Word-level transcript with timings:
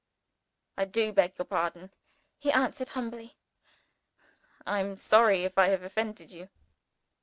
"I 0.79 0.85
do 0.85 1.13
beg 1.13 1.37
your 1.37 1.45
pardon," 1.45 1.91
he 2.39 2.51
answered 2.51 2.89
humbly. 2.89 3.37
"I 4.65 4.79
am 4.79 4.97
sorry 4.97 5.43
if 5.43 5.59
I 5.59 5.67
have 5.67 5.83
offended 5.83 6.31
you." 6.31 6.49